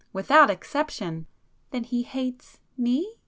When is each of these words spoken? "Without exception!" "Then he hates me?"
"Without 0.13 0.49
exception!" 0.49 1.27
"Then 1.69 1.83
he 1.83 2.01
hates 2.01 2.57
me?" 2.75 3.19